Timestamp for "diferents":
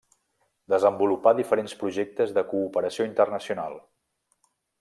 1.41-1.77